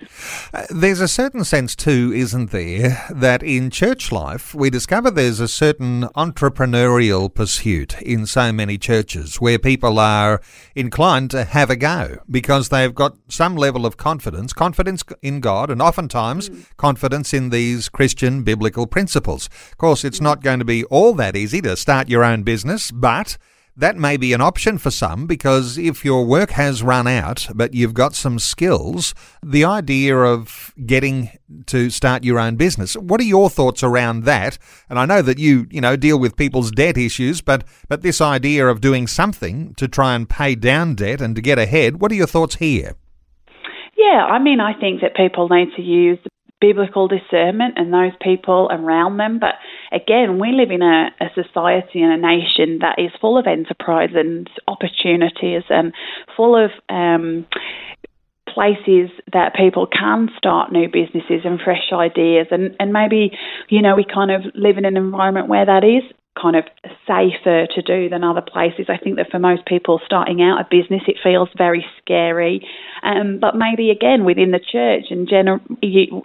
Uh, 0.53 0.65
there's 0.69 1.01
a 1.01 1.07
certain 1.07 1.43
sense, 1.43 1.75
too, 1.75 2.13
isn't 2.15 2.51
there, 2.51 3.05
that 3.09 3.43
in 3.43 3.69
church 3.69 4.11
life 4.11 4.55
we 4.55 4.69
discover 4.69 5.11
there's 5.11 5.41
a 5.41 5.47
certain 5.47 6.03
entrepreneurial 6.15 7.33
pursuit 7.33 8.01
in 8.01 8.25
so 8.25 8.53
many 8.53 8.77
churches 8.77 9.41
where 9.41 9.59
people 9.59 9.99
are 9.99 10.41
inclined 10.75 11.29
to 11.31 11.43
have 11.43 11.69
a 11.69 11.75
go 11.75 12.19
because 12.31 12.69
they've 12.69 12.95
got 12.95 13.17
some 13.27 13.57
level 13.57 13.85
of 13.85 13.97
confidence, 13.97 14.53
confidence 14.53 15.03
in 15.21 15.41
God, 15.41 15.69
and 15.69 15.81
oftentimes 15.81 16.49
mm. 16.49 16.65
confidence 16.77 17.33
in 17.33 17.49
these 17.49 17.89
Christian 17.89 18.43
biblical 18.43 18.88
principles. 18.88 19.47
Of 19.71 19.77
course, 19.77 20.05
it's 20.05 20.21
not 20.21 20.41
going 20.41 20.59
to 20.59 20.65
be 20.65 20.85
all 20.85 21.13
that 21.15 21.35
easy 21.35 21.61
to 21.61 21.75
start 21.75 22.07
your 22.07 22.23
own 22.23 22.43
business, 22.43 22.91
but 22.91 23.38
that 23.79 23.95
may 23.95 24.17
be 24.17 24.33
an 24.33 24.41
option 24.41 24.77
for 24.77 24.91
some 24.91 25.25
because 25.25 25.77
if 25.77 26.03
your 26.03 26.25
work 26.25 26.51
has 26.51 26.83
run 26.83 27.07
out 27.07 27.48
but 27.55 27.74
you've 27.74 27.93
got 27.93 28.13
some 28.13 28.38
skills, 28.38 29.15
the 29.41 29.63
idea 29.63 30.17
of 30.17 30.74
getting 30.86 31.31
to 31.67 31.89
start 31.89 32.24
your 32.25 32.39
own 32.39 32.57
business. 32.57 32.95
What 32.95 33.21
are 33.21 33.25
your 33.25 33.50
thoughts 33.50 33.81
around 33.81 34.25
that? 34.25 34.57
And 34.89 35.00
I 35.00 35.05
know 35.05 35.21
that 35.21 35.39
you, 35.39 35.65
you 35.71 35.79
know, 35.79 35.95
deal 35.95 36.19
with 36.19 36.36
people's 36.36 36.71
debt 36.71 36.98
issues, 36.98 37.41
but 37.41 37.63
but 37.88 38.01
this 38.01 38.19
idea 38.19 38.67
of 38.67 38.81
doing 38.81 39.07
something 39.07 39.74
to 39.75 39.88
try 39.88 40.13
and 40.13 40.29
pay 40.29 40.55
down 40.55 40.95
debt 40.95 41.21
and 41.21 41.36
to 41.36 41.41
get 41.41 41.57
ahead, 41.57 42.01
what 42.01 42.12
are 42.12 42.15
your 42.15 42.27
thoughts 42.27 42.55
here? 42.55 42.95
Yeah, 43.95 44.25
I 44.25 44.39
mean, 44.39 44.59
I 44.59 44.74
think 44.79 45.01
that 45.01 45.15
people 45.15 45.48
need 45.50 45.69
to 45.75 45.81
use 45.81 46.19
biblical 46.61 47.07
discernment 47.07 47.75
and 47.77 47.93
those 47.93 48.11
people 48.21 48.67
around 48.71 49.17
them. 49.17 49.39
But 49.39 49.55
again, 49.91 50.39
we 50.39 50.51
live 50.51 50.71
in 50.71 50.81
a, 50.81 51.09
a, 51.21 51.27
society 51.33 52.01
and 52.01 52.11
a 52.11 52.17
nation 52.17 52.79
that 52.79 52.99
is 52.99 53.11
full 53.21 53.37
of 53.37 53.47
enterprise 53.47 54.11
and 54.13 54.49
opportunities 54.67 55.63
and 55.69 55.93
full 56.35 56.55
of. 56.55 56.71
Um, 56.89 57.45
places 58.53 59.11
that 59.31 59.53
people 59.53 59.85
can 59.85 60.27
start 60.35 60.71
new 60.71 60.87
businesses 60.87 61.41
and 61.45 61.59
fresh 61.63 61.93
ideas 61.93 62.47
and, 62.49 62.75
and 62.79 62.91
maybe 62.91 63.29
you 63.69 63.79
know 63.79 63.95
we 63.95 64.03
kind 64.03 64.31
of 64.31 64.41
live 64.55 64.75
in 64.75 64.85
an 64.85 64.97
environment 64.97 65.47
where 65.47 65.67
that 65.67 65.83
is 65.83 66.01
kind 66.41 66.55
of 66.55 66.63
safer 67.08 67.67
to 67.67 67.81
do 67.81 68.10
than 68.10 68.24
other 68.24 68.41
places. 68.41 68.86
I 68.89 68.98
think 68.98 69.17
that 69.17 69.31
for 69.31 69.39
most 69.39 69.65
people 69.65 70.00
starting 70.05 70.41
out 70.41 70.60
a 70.60 70.67
business, 70.69 71.01
it 71.08 71.17
feels 71.22 71.50
very 71.58 71.86
scary. 72.01 72.67
Um, 73.01 73.39
but 73.39 73.55
maybe 73.55 73.91
again 73.91 74.25
within 74.25 74.51
the 74.51 74.60
church 74.60 75.05
and 75.10 75.27
gener- 75.27 75.62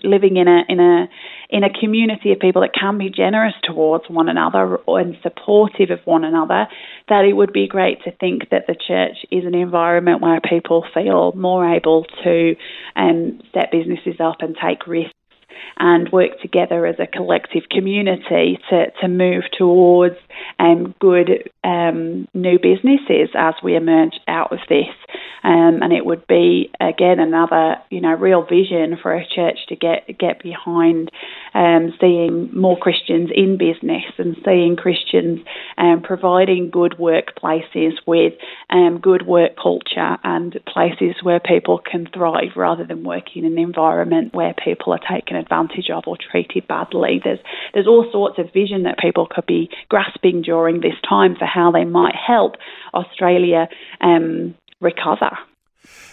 living 0.04 0.36
in 0.36 0.48
a 0.48 0.64
in 0.68 0.80
a 0.80 1.08
in 1.50 1.62
a 1.62 1.70
community 1.70 2.32
of 2.32 2.40
people 2.40 2.62
that 2.62 2.74
can 2.78 2.98
be 2.98 3.10
generous 3.10 3.54
towards 3.62 4.04
one 4.08 4.28
another 4.28 4.78
and 4.88 5.16
supportive 5.22 5.90
of 5.90 6.00
one 6.04 6.24
another, 6.24 6.66
that 7.08 7.24
it 7.24 7.34
would 7.34 7.52
be 7.52 7.68
great 7.68 8.02
to 8.04 8.10
think 8.10 8.50
that 8.50 8.66
the 8.66 8.74
church 8.74 9.24
is 9.30 9.44
an 9.44 9.54
environment 9.54 10.20
where 10.20 10.40
people 10.40 10.84
feel 10.92 11.32
more 11.36 11.74
able 11.74 12.04
to 12.24 12.56
um, 12.96 13.40
set 13.52 13.70
businesses 13.70 14.16
up 14.20 14.36
and 14.40 14.56
take 14.60 14.86
risks 14.86 15.13
and 15.78 16.10
work 16.10 16.40
together 16.40 16.86
as 16.86 16.96
a 16.98 17.06
collective 17.06 17.64
community 17.70 18.58
to, 18.70 18.86
to 19.00 19.08
move 19.08 19.44
towards 19.56 20.16
um, 20.58 20.94
good 21.00 21.50
um, 21.62 22.28
new 22.34 22.58
businesses 22.58 23.30
as 23.34 23.54
we 23.62 23.76
emerge 23.76 24.14
out 24.28 24.52
of 24.52 24.58
this. 24.68 24.88
Um, 25.44 25.82
and 25.82 25.92
it 25.92 26.06
would 26.06 26.26
be 26.26 26.70
again 26.80 27.20
another 27.20 27.76
you 27.90 28.00
know 28.00 28.14
real 28.14 28.42
vision 28.42 28.96
for 29.00 29.14
a 29.14 29.26
church 29.26 29.58
to 29.68 29.76
get 29.76 30.18
get 30.18 30.42
behind, 30.42 31.10
um, 31.52 31.92
seeing 32.00 32.48
more 32.54 32.78
Christians 32.78 33.30
in 33.34 33.58
business 33.58 34.04
and 34.16 34.36
seeing 34.42 34.76
Christians 34.76 35.40
um, 35.76 36.00
providing 36.02 36.70
good 36.70 36.94
workplaces 36.98 37.92
with 38.06 38.32
um, 38.70 39.00
good 39.00 39.26
work 39.26 39.52
culture 39.62 40.16
and 40.24 40.58
places 40.66 41.16
where 41.22 41.40
people 41.40 41.78
can 41.78 42.08
thrive 42.12 42.56
rather 42.56 42.84
than 42.84 43.04
working 43.04 43.44
in 43.44 43.52
an 43.52 43.58
environment 43.58 44.34
where 44.34 44.54
people 44.54 44.94
are 44.94 45.00
taken 45.10 45.36
advantage 45.36 45.90
of 45.92 46.04
or 46.06 46.16
treated 46.16 46.66
badly. 46.66 47.20
There's 47.22 47.40
there's 47.74 47.86
all 47.86 48.08
sorts 48.10 48.38
of 48.38 48.50
vision 48.54 48.84
that 48.84 48.98
people 48.98 49.28
could 49.30 49.46
be 49.46 49.68
grasping 49.90 50.23
during 50.32 50.80
this 50.80 50.94
time 51.08 51.36
for 51.36 51.46
how 51.46 51.70
they 51.70 51.84
might 51.84 52.14
help 52.14 52.56
Australia 52.94 53.68
um, 54.00 54.54
recover. 54.80 55.36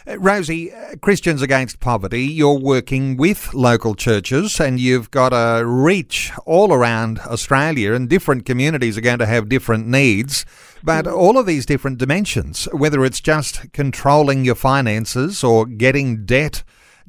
Uh, 0.08 0.18
Rosie, 0.18 0.74
uh, 0.74 0.96
Christians 1.01 1.41
Against 1.41 1.80
Poverty, 1.80 2.24
you're 2.24 2.58
working 2.58 3.18
with 3.18 3.53
local 3.53 3.94
churches 3.94 4.60
and 4.60 4.80
you've 4.80 5.12
got 5.12 5.32
a 5.32 5.63
reach 5.63 6.32
all 6.46 6.74
around 6.74 7.20
Australia, 7.20 7.94
and 7.94 8.10
different 8.10 8.46
communities 8.46 8.98
are 8.98 9.01
going 9.01 9.20
to 9.20 9.27
have 9.27 9.48
different 9.48 9.88
needs. 9.88 10.46
But 10.84 11.06
mm. 11.06 11.15
all 11.15 11.38
of 11.38 11.46
these 11.46 11.65
different 11.65 12.00
dimensions, 12.00 12.68
whether 12.72 13.06
it's 13.06 13.22
just 13.22 13.72
controlling 13.74 14.44
your 14.44 14.56
finances 14.56 15.44
or 15.44 15.65
getting 15.65 16.25
debt 16.25 16.63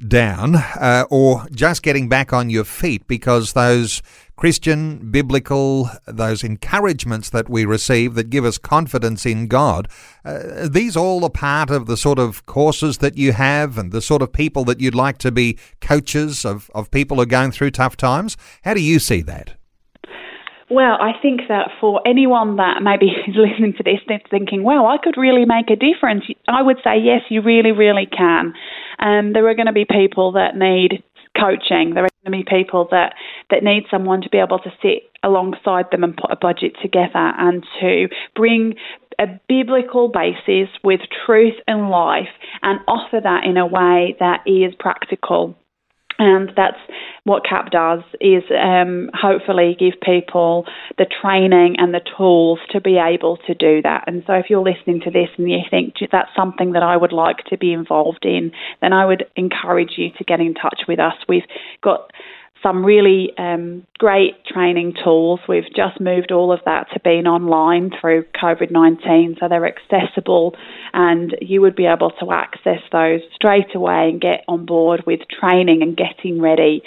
down 0.07 0.55
uh, 0.55 1.05
or 1.09 1.45
just 1.51 1.81
getting 1.81 2.09
back 2.09 2.33
on 2.33 2.49
your 2.49 2.63
feet 2.63 3.07
because 3.07 3.53
those 3.53 4.01
Christian, 4.35 5.11
biblical, 5.11 5.89
those 6.07 6.43
encouragements 6.43 7.29
that 7.29 7.49
we 7.49 7.65
receive 7.65 8.15
that 8.15 8.29
give 8.29 8.45
us 8.45 8.57
confidence 8.57 9.25
in 9.25 9.47
God, 9.47 9.87
uh, 10.25 10.67
these 10.67 10.97
all 10.97 11.23
are 11.23 11.29
part 11.29 11.69
of 11.69 11.85
the 11.85 11.97
sort 11.97 12.19
of 12.19 12.45
courses 12.45 12.97
that 12.97 13.17
you 13.17 13.33
have 13.33 13.77
and 13.77 13.91
the 13.91 14.01
sort 14.01 14.21
of 14.21 14.33
people 14.33 14.63
that 14.65 14.79
you'd 14.79 14.95
like 14.95 15.17
to 15.19 15.31
be 15.31 15.57
coaches 15.81 16.45
of, 16.45 16.71
of 16.73 16.89
people 16.91 17.17
who 17.17 17.23
are 17.23 17.27
going 17.27 17.51
through 17.51 17.71
tough 17.71 17.95
times. 17.95 18.35
How 18.63 18.73
do 18.73 18.81
you 18.81 18.99
see 18.99 19.21
that? 19.21 19.55
Well, 20.73 20.97
I 20.99 21.11
think 21.21 21.41
that 21.49 21.69
for 21.79 22.01
anyone 22.03 22.55
that 22.55 22.81
maybe 22.81 23.05
is 23.27 23.35
listening 23.35 23.73
to 23.77 23.83
this 23.83 23.99
that's 24.07 24.23
thinking, 24.31 24.63
wow, 24.63 24.87
I 24.87 24.97
could 24.97 25.17
really 25.17 25.45
make 25.45 25.69
a 25.69 25.75
difference, 25.75 26.23
I 26.47 26.63
would 26.63 26.77
say, 26.83 26.97
yes, 26.97 27.21
you 27.29 27.43
really, 27.43 27.71
really 27.71 28.07
can. 28.07 28.53
Um, 28.97 29.33
there 29.33 29.47
are 29.47 29.53
going 29.53 29.67
to 29.67 29.73
be 29.73 29.85
people 29.85 30.31
that 30.33 30.55
need 30.55 31.03
coaching. 31.43 31.93
There 31.93 32.05
are 32.05 32.09
going 32.25 32.43
to 32.43 32.43
be 32.43 32.61
people 32.61 32.87
that, 32.91 33.15
that 33.49 33.63
need 33.63 33.83
someone 33.91 34.21
to 34.21 34.29
be 34.29 34.37
able 34.37 34.59
to 34.59 34.71
sit 34.81 35.09
alongside 35.23 35.85
them 35.91 36.03
and 36.03 36.15
put 36.15 36.31
a 36.31 36.35
budget 36.35 36.73
together 36.81 37.09
and 37.37 37.65
to 37.81 38.07
bring 38.35 38.75
a 39.19 39.25
biblical 39.47 40.09
basis 40.09 40.69
with 40.83 41.01
truth 41.25 41.55
and 41.67 41.89
life 41.89 42.33
and 42.61 42.79
offer 42.87 43.19
that 43.21 43.43
in 43.45 43.57
a 43.57 43.65
way 43.65 44.15
that 44.19 44.41
is 44.45 44.73
practical 44.79 45.55
and 46.19 46.51
that's 46.55 46.77
what 47.25 47.45
CAP 47.45 47.71
does 47.71 48.01
is 48.19 48.43
um, 48.51 49.09
hopefully 49.13 49.77
give 49.79 49.93
people 50.01 50.65
the 50.97 51.05
training 51.21 51.75
and 51.77 51.93
the 51.93 52.01
tools 52.17 52.59
to 52.71 52.81
be 52.81 52.97
able 52.97 53.37
to 53.47 53.53
do 53.53 53.81
that. 53.81 54.03
And 54.07 54.23
so 54.27 54.33
if 54.33 54.47
you're 54.49 54.63
listening 54.63 54.99
to 55.01 55.11
this 55.11 55.29
and 55.37 55.49
you 55.49 55.59
think 55.69 55.95
that's 56.11 56.29
something 56.35 56.73
that 56.73 56.83
I 56.83 56.97
would 56.97 57.13
like 57.13 57.45
to 57.49 57.57
be 57.57 57.71
involved 57.71 58.25
in, 58.25 58.51
then 58.81 58.91
I 58.91 59.05
would 59.05 59.25
encourage 59.37 59.93
you 59.95 60.09
to 60.17 60.23
get 60.25 60.41
in 60.41 60.53
touch 60.53 60.81
with 60.87 60.99
us. 60.99 61.13
We've 61.29 61.47
got 61.81 62.11
some 62.63 62.85
really 62.85 63.33
um, 63.37 63.85
great 63.97 64.45
training 64.45 64.93
tools. 65.03 65.41
We've 65.47 65.67
just 65.75 65.99
moved 65.99 66.31
all 66.31 66.51
of 66.51 66.61
that 66.65 66.87
to 66.93 66.99
being 67.01 67.27
online 67.27 67.91
through 67.99 68.25
COVID 68.41 68.71
19, 68.71 69.37
so 69.39 69.47
they're 69.49 69.67
accessible 69.67 70.55
and 70.93 71.35
you 71.41 71.61
would 71.61 71.75
be 71.75 71.85
able 71.85 72.11
to 72.19 72.31
access 72.31 72.79
those 72.91 73.21
straight 73.35 73.75
away 73.75 74.09
and 74.09 74.21
get 74.21 74.43
on 74.47 74.65
board 74.65 75.03
with 75.05 75.19
training 75.39 75.81
and 75.81 75.97
getting 75.97 76.41
ready 76.41 76.81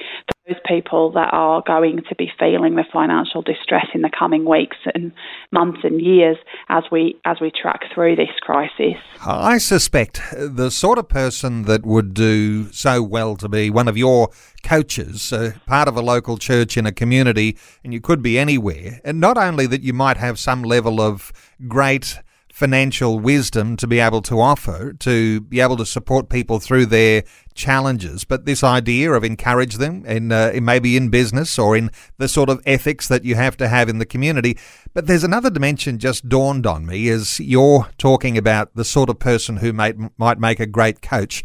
those 0.47 0.57
people 0.67 1.11
that 1.13 1.31
are 1.33 1.63
going 1.67 2.03
to 2.09 2.15
be 2.15 2.31
feeling 2.39 2.77
the 2.77 2.85
financial 2.93 3.43
distress 3.43 3.87
in 3.95 4.03
the 4.03 4.11
coming 4.17 4.45
weeks 4.45 4.77
and 4.95 5.13
months 5.51 5.81
and 5.83 6.01
years 6.01 6.37
as 6.69 6.85
we 6.91 7.17
as 7.25 7.39
we 7.41 7.51
track 7.51 7.81
through 7.93 8.15
this 8.15 8.29
crisis. 8.43 8.97
I 9.25 9.59
suspect 9.59 10.21
the 10.33 10.71
sort 10.71 10.99
of 10.99 11.09
person 11.09 11.63
that 11.63 11.85
would 11.85 12.15
do 12.15 12.71
so 12.73 13.03
well 13.03 13.37
to 13.37 13.49
be 13.49 13.71
one 13.71 13.89
of 13.89 13.97
your 13.97 14.31
coaches, 14.63 15.33
uh, 15.33 15.53
part 15.67 15.89
of 15.89 15.97
a 15.97 16.03
local 16.03 16.39
church 16.39 16.77
in 16.77 16.87
a 16.87 16.93
community, 16.93 17.57
and 17.83 17.93
you 17.93 18.01
could 18.01 18.23
be 18.23 18.39
anywhere. 18.39 19.01
And 19.05 19.21
not 19.21 19.37
only 19.37 19.67
that 19.67 19.83
you 19.83 19.93
might 19.93 20.17
have 20.17 20.39
some 20.39 20.63
level 20.63 21.01
of 21.01 21.33
great 21.67 22.21
financial 22.57 23.19
wisdom 23.19 23.77
to 23.77 23.87
be 23.87 24.01
able 24.01 24.23
to 24.23 24.41
offer, 24.41 24.95
to 24.95 25.43
be 25.43 25.61
able 25.61 25.77
to 25.77 25.85
support 25.85 26.31
people 26.31 26.59
through 26.59 26.87
their 26.87 27.23
challenges, 27.53 28.25
but 28.25 28.47
this 28.47 28.65
idea 28.65 29.13
of 29.13 29.23
encourage 29.23 29.75
them 29.75 30.07
in, 30.07 30.33
uh, 30.33 30.51
maybe 30.63 30.97
in 30.97 31.11
business 31.11 31.59
or 31.59 31.77
in 31.77 31.91
the 32.17 32.27
sort 32.27 32.49
of 32.49 32.63
ethics 32.65 33.09
that 33.09 33.27
you 33.27 33.35
have 33.35 33.59
to 33.59 33.69
have 33.69 33.91
in 33.91 33.99
the 33.99 34.07
community. 34.07 34.57
But 34.95 35.07
there's 35.07 35.23
another 35.23 35.51
dimension 35.51 35.99
just 35.99 36.31
dawned 36.31 36.67
on 36.67 36.87
me 36.87 37.11
as 37.11 37.39
you're 37.39 37.91
talking 37.99 38.39
about 38.39 38.75
the 38.75 38.87
sort 38.87 39.11
of 39.11 39.19
person 39.19 39.59
who 39.59 39.75
might, 39.75 39.97
might 40.19 40.39
make 40.39 40.59
a 40.59 40.65
great 40.65 41.03
coach. 41.03 41.45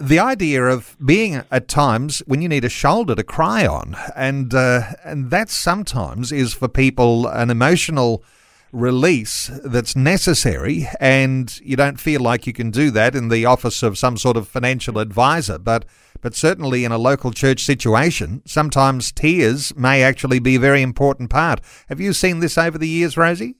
The 0.00 0.18
idea 0.18 0.64
of 0.64 0.96
being 1.06 1.44
at 1.52 1.68
times 1.68 2.18
when 2.26 2.42
you 2.42 2.48
need 2.48 2.64
a 2.64 2.68
shoulder 2.68 3.14
to 3.14 3.22
cry 3.22 3.64
on, 3.64 3.94
and 4.16 4.52
uh, 4.52 4.94
and 5.04 5.30
that 5.30 5.50
sometimes 5.50 6.32
is 6.32 6.52
for 6.52 6.66
people 6.66 7.28
an 7.28 7.50
emotional 7.50 8.24
release 8.72 9.50
that's 9.64 9.94
necessary, 9.94 10.88
and 10.98 11.60
you 11.60 11.76
don't 11.76 12.00
feel 12.00 12.20
like 12.20 12.46
you 12.46 12.52
can 12.52 12.70
do 12.70 12.90
that 12.90 13.14
in 13.14 13.28
the 13.28 13.44
office 13.44 13.82
of 13.82 13.98
some 13.98 14.16
sort 14.16 14.36
of 14.36 14.48
financial 14.48 14.98
advisor. 14.98 15.58
But 15.58 15.84
but 16.20 16.34
certainly 16.34 16.84
in 16.84 16.92
a 16.92 16.98
local 16.98 17.32
church 17.32 17.64
situation, 17.64 18.42
sometimes 18.46 19.12
tears 19.12 19.74
may 19.76 20.02
actually 20.02 20.38
be 20.38 20.54
a 20.54 20.60
very 20.60 20.80
important 20.80 21.30
part. 21.30 21.60
Have 21.88 22.00
you 22.00 22.12
seen 22.12 22.40
this 22.40 22.56
over 22.56 22.78
the 22.78 22.88
years, 22.88 23.16
Rosie? 23.16 23.56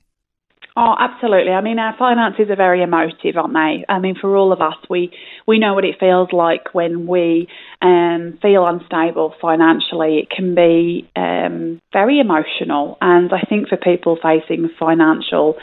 Oh, 0.75 0.95
absolutely. 0.99 1.51
I 1.51 1.61
mean, 1.61 1.77
our 1.77 1.95
finances 1.99 2.47
are 2.49 2.55
very 2.55 2.81
emotive, 2.81 3.37
aren't 3.37 3.53
they? 3.53 3.85
I 3.87 3.99
mean, 3.99 4.15
for 4.19 4.35
all 4.35 4.51
of 4.51 4.59
us, 4.59 4.73
we 4.89 5.11
we 5.47 5.59
know 5.59 5.75
what 5.75 5.85
it 5.85 5.99
feels 5.99 6.29
like 6.33 6.73
when 6.73 7.05
we 7.05 7.47
um, 7.83 8.39
feel 8.41 8.65
unstable 8.65 9.35
financially. 9.39 10.17
It 10.17 10.31
can 10.31 10.55
be 10.55 11.07
um, 11.15 11.79
very 11.91 12.19
emotional, 12.19 12.97
and 13.01 13.31
I 13.31 13.41
think 13.47 13.67
for 13.67 13.77
people 13.77 14.17
facing 14.19 14.67
financial 14.79 15.57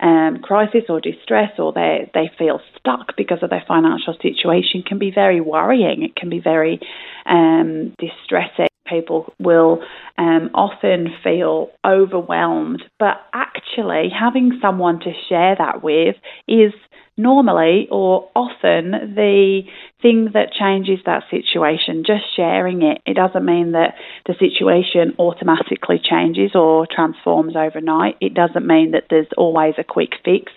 um, 0.00 0.38
crisis 0.42 0.84
or 0.88 0.98
distress, 0.98 1.52
or 1.58 1.74
they 1.74 2.10
they 2.14 2.30
feel 2.38 2.58
stuck 2.78 3.16
because 3.18 3.42
of 3.42 3.50
their 3.50 3.64
financial 3.68 4.14
situation, 4.22 4.82
can 4.82 4.98
be 4.98 5.10
very 5.14 5.42
worrying. 5.42 6.02
It 6.04 6.16
can 6.16 6.30
be 6.30 6.40
very 6.40 6.80
um, 7.26 7.94
distressing 7.98 8.68
people 8.86 9.32
will 9.38 9.82
um, 10.18 10.50
often 10.54 11.08
feel 11.22 11.70
overwhelmed, 11.84 12.82
but 12.98 13.16
actually 13.32 14.08
having 14.08 14.58
someone 14.60 15.00
to 15.00 15.12
share 15.28 15.56
that 15.58 15.82
with 15.82 16.16
is 16.46 16.72
normally 17.16 17.86
or 17.90 18.28
often 18.34 18.90
the 19.14 19.62
thing 20.02 20.30
that 20.34 20.52
changes 20.52 20.98
that 21.06 21.22
situation. 21.30 22.02
Just 22.06 22.24
sharing 22.34 22.82
it, 22.82 23.00
it 23.06 23.14
doesn't 23.14 23.44
mean 23.44 23.72
that 23.72 23.94
the 24.26 24.34
situation 24.38 25.14
automatically 25.18 26.00
changes 26.02 26.52
or 26.54 26.86
transforms 26.90 27.54
overnight. 27.56 28.16
It 28.20 28.34
doesn't 28.34 28.66
mean 28.66 28.92
that 28.92 29.04
there's 29.10 29.28
always 29.36 29.74
a 29.78 29.84
quick 29.84 30.10
fix, 30.24 30.52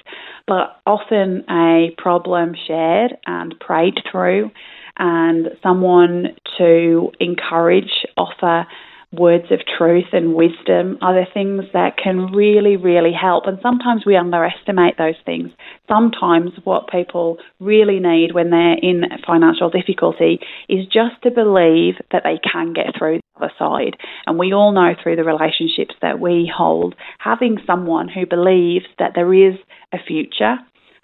but 0.48 0.80
often 0.86 1.46
a 1.50 1.92
problem 1.98 2.56
shared 2.68 3.16
and 3.26 3.58
prayed 3.60 4.00
through 4.12 4.52
and 4.98 5.50
someone 5.62 6.36
to 6.58 7.12
encourage, 7.20 8.06
offer 8.16 8.66
words 9.14 9.46
of 9.52 9.60
truth 9.78 10.08
and 10.12 10.34
wisdom 10.34 10.98
are 11.02 11.14
the 11.14 11.32
things 11.34 11.64
that 11.74 11.96
can 11.98 12.32
really, 12.34 12.76
really 12.76 13.14
help. 13.14 13.46
And 13.48 13.58
sometimes 13.62 14.06
we 14.06 14.18
underestimate 14.18 14.98
those 14.98 15.16
things. 15.26 15.50
Sometimes 15.88 16.52
what 16.66 16.90
people 16.90 17.38
really 17.60 18.00
need 18.00 18.34
when 18.34 18.50
they're 18.50 18.78
in 18.82 19.04
financial 19.26 19.70
difficulty 19.70 20.40
is 20.68 20.86
just 20.86 21.22
to 21.24 21.32
believe 21.32 21.96
that 22.12 22.24
they 22.24 22.40
can 22.52 22.74
get 22.74 22.98
through 22.98 23.20
the 23.20 23.46
other 23.46 23.54
side. 23.58 23.96
And 24.26 24.38
we 24.38 24.54
all 24.54 24.74
know 24.74 24.94
through 25.02 25.16
the 25.16 25.24
relationships 25.24 25.96
that 26.02 26.20
we 26.20 26.52
hold, 26.54 26.96
having 27.20 27.60
someone 27.66 28.10
who 28.10 28.26
believes 28.26 28.86
that 29.00 29.12
there 29.16 29.34
is 29.34 29.56
a 29.94 29.98
future 30.06 30.58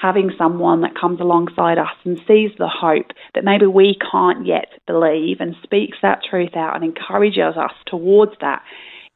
having 0.03 0.31
someone 0.37 0.81
that 0.81 0.99
comes 0.99 1.21
alongside 1.21 1.77
us 1.77 1.95
and 2.03 2.17
sees 2.27 2.51
the 2.57 2.67
hope 2.67 3.07
that 3.35 3.45
maybe 3.45 3.65
we 3.65 3.97
can't 4.11 4.45
yet 4.45 4.67
believe 4.85 5.37
and 5.39 5.55
speaks 5.63 5.97
that 6.01 6.19
truth 6.29 6.57
out 6.57 6.75
and 6.75 6.83
encourages 6.83 7.55
us 7.55 7.71
towards 7.87 8.33
that 8.41 8.61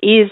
is 0.01 0.31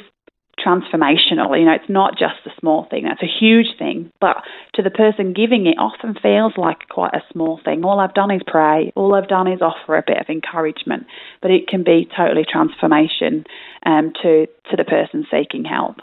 transformational. 0.63 1.57
You 1.57 1.65
know, 1.65 1.74
it's 1.74 1.89
not 1.89 2.17
just 2.17 2.45
a 2.45 2.59
small 2.59 2.88
thing, 2.89 3.03
that's 3.03 3.21
a 3.21 3.39
huge 3.39 3.77
thing. 3.77 4.12
But 4.19 4.38
to 4.75 4.81
the 4.81 4.89
person 4.89 5.33
giving 5.33 5.65
it 5.67 5.77
often 5.77 6.15
feels 6.21 6.53
like 6.57 6.88
quite 6.89 7.13
a 7.13 7.24
small 7.31 7.59
thing. 7.63 7.83
All 7.83 8.00
I've 8.00 8.13
done 8.13 8.31
is 8.31 8.41
pray, 8.45 8.91
all 8.95 9.15
I've 9.15 9.27
done 9.27 9.47
is 9.47 9.62
offer 9.62 9.95
a 9.95 10.03
bit 10.05 10.17
of 10.17 10.27
encouragement, 10.29 11.07
but 11.41 11.51
it 11.51 11.67
can 11.67 11.83
be 11.83 12.07
totally 12.15 12.45
transformation 12.50 13.45
um, 13.85 14.13
to, 14.24 14.47
to 14.47 14.75
the 14.75 14.83
person 14.83 15.25
seeking 15.29 15.63
help. 15.63 15.97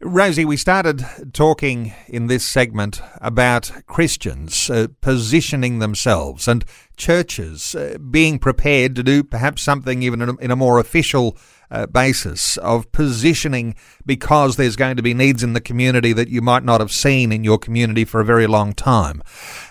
Rosie, 0.00 0.44
we 0.44 0.56
started 0.56 1.04
talking 1.32 1.92
in 2.06 2.26
this 2.26 2.46
segment 2.46 3.00
about 3.20 3.70
Christians 3.86 4.70
uh, 4.70 4.88
positioning 5.00 5.78
themselves 5.78 6.48
and 6.48 6.64
churches 6.96 7.74
uh, 7.74 7.98
being 8.10 8.38
prepared 8.38 8.94
to 8.96 9.02
do 9.02 9.22
perhaps 9.22 9.62
something 9.62 10.02
even 10.02 10.22
in 10.22 10.28
a, 10.30 10.36
in 10.36 10.50
a 10.50 10.56
more 10.56 10.78
official 10.78 11.36
uh, 11.70 11.86
basis 11.86 12.56
of 12.58 12.90
positioning 12.92 13.74
because 14.06 14.56
there's 14.56 14.76
going 14.76 14.96
to 14.96 15.02
be 15.02 15.14
needs 15.14 15.42
in 15.42 15.52
the 15.52 15.60
community 15.60 16.12
that 16.12 16.28
you 16.28 16.40
might 16.40 16.64
not 16.64 16.80
have 16.80 16.92
seen 16.92 17.32
in 17.32 17.44
your 17.44 17.58
community 17.58 18.04
for 18.04 18.20
a 18.20 18.24
very 18.24 18.46
long 18.46 18.72
time. 18.72 19.22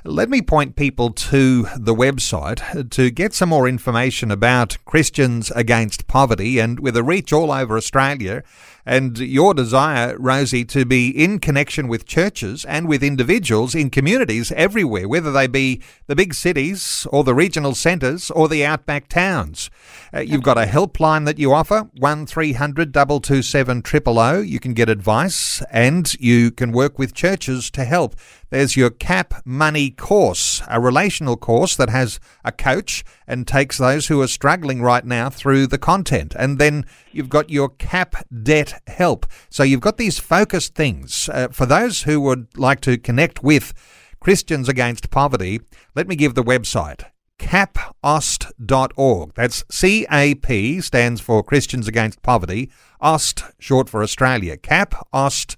Let 0.04 0.30
me 0.30 0.42
point 0.42 0.76
people 0.76 1.12
to 1.12 1.64
the 1.76 1.96
website 1.96 2.90
to 2.92 3.10
get 3.10 3.34
some 3.34 3.50
more 3.50 3.68
information 3.68 4.32
about 4.32 4.78
Christians 4.86 5.52
Against 5.52 6.08
Poverty 6.08 6.60
and 6.60 6.80
with 6.80 6.96
a 6.96 7.04
reach 7.04 7.34
all 7.34 7.52
over 7.52 7.78
Australia 7.78 8.44
and 8.88 9.20
your 9.20 9.54
desire, 9.54 10.16
Rosie, 10.18 10.64
to 10.64 10.86
be 10.86 11.10
in 11.10 11.40
connection 11.40 11.90
with 11.90 12.06
churches 12.06 12.64
and 12.64 12.88
with 12.88 13.04
individuals 13.04 13.76
in 13.76 13.90
communities 13.90 14.54
everywhere, 14.54 15.10
whether 15.10 15.30
they 15.30 15.46
be 15.46 15.82
the 16.08 16.16
big 16.16 16.34
cities 16.34 17.06
or 17.12 17.26
the 17.26 17.36
regional 17.36 17.76
centres 17.76 18.32
or 18.32 18.48
the 18.48 18.66
outback 18.66 19.10
towns. 19.10 19.70
Uh, 20.14 20.22
you've 20.22 20.42
got 20.42 20.58
a 20.58 20.66
helpline 20.66 21.26
that 21.26 21.38
you 21.38 21.52
offer, 21.52 21.90
1300 21.98 22.94
227 22.94 23.84
000. 23.86 24.40
You 24.40 24.60
can 24.62 24.74
get 24.74 24.88
advice 24.88 25.62
and 25.70 26.14
you 26.22 26.50
can 26.50 26.72
work 26.72 26.98
with 26.98 27.14
churches 27.14 27.70
to 27.72 27.84
help. 27.84 28.16
There's 28.50 28.78
your 28.78 28.90
CAP 28.90 29.46
Money 29.46 29.92
course, 29.92 30.62
a 30.70 30.80
relational 30.80 31.36
course 31.36 31.76
that 31.76 31.90
has 31.90 32.20
a 32.46 32.52
coach 32.52 33.04
and 33.28 33.46
takes 33.46 33.78
those 33.78 34.08
who 34.08 34.22
are 34.22 34.28
struggling 34.28 34.82
right 34.82 35.06
now 35.06 35.30
through 35.30 35.68
the 35.68 35.78
content. 35.78 36.34
And 36.38 36.58
then 36.58 36.86
you've 37.12 37.30
got 37.30 37.50
your 37.50 37.70
CAP 37.70 38.16
Debt 38.44 38.82
Help. 38.88 39.26
So 39.50 39.64
you've 39.64 39.82
got 39.82 39.98
these 39.98 40.18
focused 40.18 40.76
things. 40.76 41.30
Uh, 41.34 41.50
for 41.50 41.66
those 41.66 42.04
who 42.04 42.22
would 42.22 42.58
like 42.58 42.80
to 42.82 42.98
connect 42.98 43.44
with 43.44 43.74
Christians 44.22 44.70
Against 44.70 45.10
Poverty, 45.10 45.60
let 45.94 46.08
me 46.08 46.16
give 46.16 46.36
the 46.36 46.44
website 46.44 47.04
capaust.org. 47.40 49.34
That's 49.36 49.64
CAP 49.64 50.82
stands 50.82 51.22
for 51.22 51.44
Christians 51.44 51.88
Against 51.88 52.22
Poverty, 52.24 52.72
AUST 53.02 53.44
short 53.60 53.90
for 53.90 54.02
Australia, 54.02 54.58
capaust.org. 54.58 55.58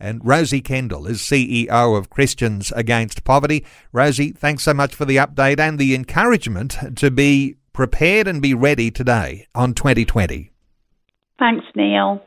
And 0.00 0.20
Rosie 0.24 0.60
Kendall 0.60 1.06
is 1.06 1.18
CEO 1.18 1.98
of 1.98 2.10
Christians 2.10 2.72
Against 2.72 3.24
Poverty. 3.24 3.64
Rosie, 3.92 4.32
thanks 4.32 4.62
so 4.62 4.74
much 4.74 4.94
for 4.94 5.04
the 5.04 5.16
update 5.16 5.58
and 5.58 5.78
the 5.78 5.94
encouragement 5.94 6.76
to 6.96 7.10
be 7.10 7.56
prepared 7.72 8.28
and 8.28 8.42
be 8.42 8.54
ready 8.54 8.90
today 8.90 9.46
on 9.54 9.74
2020. 9.74 10.52
Thanks, 11.38 11.66
Neil. 11.74 12.22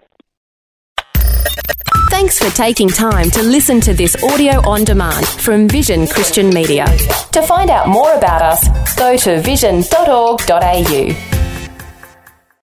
Thanks 2.09 2.37
for 2.37 2.53
taking 2.55 2.89
time 2.89 3.29
to 3.31 3.41
listen 3.41 3.79
to 3.81 3.93
this 3.93 4.21
audio 4.23 4.67
on 4.69 4.83
demand 4.83 5.27
from 5.27 5.67
Vision 5.67 6.07
Christian 6.07 6.49
Media. 6.49 6.85
To 7.31 7.41
find 7.41 7.69
out 7.69 7.87
more 7.87 8.13
about 8.13 8.41
us, 8.41 8.95
go 8.95 9.17
to 9.17 9.41
vision.org.au. 9.41 11.40